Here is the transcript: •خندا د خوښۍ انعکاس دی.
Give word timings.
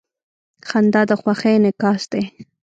•خندا 0.67 1.01
د 1.09 1.11
خوښۍ 1.21 1.53
انعکاس 1.57 2.01
دی. 2.11 2.23